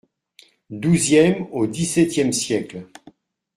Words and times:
Douzième 0.71 1.45
au 1.51 1.67
dix-septième 1.67 2.33
siècles. 2.33 2.87